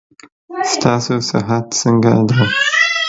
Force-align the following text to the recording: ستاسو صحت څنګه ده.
ستاسو 0.71 1.15
صحت 1.29 1.65
څنګه 1.81 2.13
ده. 2.27 2.39